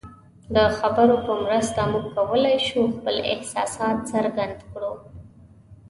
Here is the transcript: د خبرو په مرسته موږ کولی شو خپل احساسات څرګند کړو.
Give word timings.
د 0.55 0.55
خبرو 0.77 1.15
په 1.25 1.33
مرسته 1.43 1.79
موږ 1.91 2.05
کولی 2.17 2.55
شو 2.67 2.81
خپل 2.95 3.15
احساسات 3.33 3.97
څرګند 4.11 4.57
کړو. 4.71 4.93